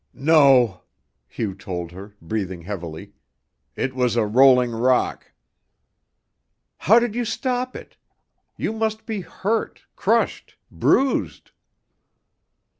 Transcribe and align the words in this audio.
"No," 0.15 0.81
Hugh 1.27 1.53
told 1.53 1.91
her, 1.91 2.15
breathing 2.23 2.63
heavily. 2.63 3.13
"It 3.75 3.93
was 3.93 4.15
a 4.15 4.25
rolling 4.25 4.71
rock." 4.71 5.31
"How 6.79 6.97
did 6.97 7.13
you 7.13 7.23
stop 7.23 7.75
it? 7.75 7.97
You 8.57 8.73
must 8.73 9.05
be 9.05 9.21
hurt, 9.21 9.83
crushed, 9.95 10.55
bruised." 10.71 11.51